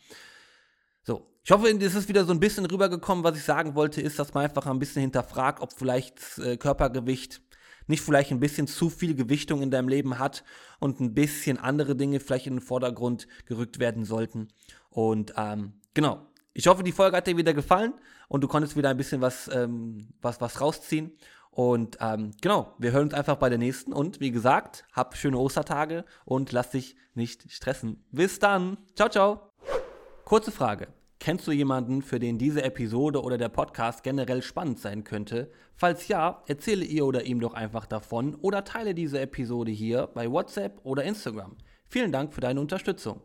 So, 1.09 1.27
ich 1.43 1.51
hoffe, 1.51 1.71
es 1.71 1.95
ist 1.95 2.11
wieder 2.11 2.27
so 2.27 2.33
ein 2.33 2.39
bisschen 2.39 2.67
rübergekommen. 2.67 3.25
Was 3.25 3.39
ich 3.39 3.43
sagen 3.43 3.75
wollte, 3.75 4.03
ist, 4.03 4.19
dass 4.19 4.35
man 4.35 4.45
einfach 4.45 4.67
ein 4.67 4.79
bisschen 4.79 5.01
hinterfragt, 5.01 5.63
ob 5.63 5.73
vielleicht 5.73 6.21
äh, 6.37 6.59
Körpergewicht 6.59 7.41
nicht 7.87 8.03
vielleicht 8.03 8.31
ein 8.31 8.41
bisschen 8.41 8.67
zu 8.67 8.91
viel 8.91 9.15
Gewichtung 9.15 9.63
in 9.63 9.71
deinem 9.71 9.89
Leben 9.89 10.19
hat 10.19 10.45
und 10.81 11.01
ein 11.01 11.15
bisschen 11.15 11.57
andere 11.57 11.97
Dinge 11.97 12.21
vielleicht 12.21 12.47
in 12.47 12.57
den 12.57 12.61
Vordergrund 12.61 13.27
gerückt 13.47 13.79
werden 13.79 14.05
sollten. 14.05 14.49
Und 14.91 15.33
ähm, 15.39 15.73
genau, 15.95 16.27
ich 16.53 16.67
hoffe, 16.67 16.83
die 16.83 16.93
Folge 16.93 17.17
hat 17.17 17.27
dir 17.27 17.39
wieder 17.39 17.55
gefallen 17.55 17.95
und 18.29 18.45
du 18.45 18.49
konntest 18.49 18.77
wieder 18.77 18.91
ein 18.91 18.99
bisschen 18.99 19.23
was, 19.23 19.49
ähm, 19.51 20.11
was, 20.21 20.43
was 20.43 20.61
rausziehen. 20.61 21.17
Und 21.51 21.97
ähm, 22.03 22.33
genau, 22.43 22.75
wir 22.77 22.93
hören 22.93 23.05
uns 23.05 23.15
einfach 23.15 23.37
bei 23.37 23.49
der 23.49 23.57
nächsten. 23.57 23.95
Und 23.95 24.21
wie 24.21 24.31
gesagt, 24.31 24.85
hab 24.93 25.17
schöne 25.17 25.39
Ostertage 25.39 26.05
und 26.27 26.53
lass 26.53 26.73
dich 26.73 26.97
nicht 27.15 27.51
stressen. 27.51 28.05
Bis 28.13 28.39
dann. 28.41 28.77
Ciao, 28.95 29.09
ciao. 29.09 29.53
Kurze 30.27 30.53
Frage. 30.53 30.98
Kennst 31.21 31.49
du 31.49 31.53
jemanden, 31.53 32.03
für 32.03 32.21
den 32.21 32.39
diese 32.39 32.63
Episode 32.63 33.23
oder 33.23 33.39
der 33.39 33.49
Podcast 33.49 34.05
generell 34.05 34.41
spannend 34.41 34.79
sein 34.79 35.03
könnte? 35.03 35.51
Falls 35.75 36.07
ja, 36.07 36.45
erzähle 36.47 36.85
ihr 36.85 37.05
oder 37.05 37.25
ihm 37.25 37.41
doch 37.41 37.55
einfach 37.55 37.87
davon 37.87 38.37
oder 38.37 38.65
teile 38.65 38.95
diese 38.95 39.21
Episode 39.21 39.73
hier 39.73 40.09
bei 40.15 40.31
WhatsApp 40.31 40.79
oder 40.85 41.03
Instagram. 41.03 41.57
Vielen 41.89 42.13
Dank 42.13 42.33
für 42.35 42.41
deine 42.41 42.61
Unterstützung. 42.61 43.21